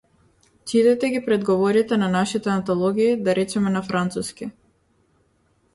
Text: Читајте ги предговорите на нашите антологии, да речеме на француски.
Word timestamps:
Читајте 0.71 1.11
ги 1.15 1.21
предговорите 1.27 1.99
на 1.99 2.07
нашите 2.15 2.51
антологии, 2.55 3.11
да 3.29 3.39
речеме 3.41 3.77
на 3.79 3.87
француски. 3.93 4.51